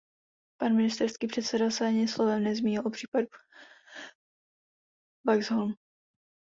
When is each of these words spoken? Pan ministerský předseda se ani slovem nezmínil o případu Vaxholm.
Pan 0.57 0.75
ministerský 0.75 1.27
předseda 1.27 1.69
se 1.69 1.85
ani 1.87 2.07
slovem 2.07 2.43
nezmínil 2.43 2.81
o 2.85 2.89
případu 2.89 3.25
Vaxholm. 5.27 5.73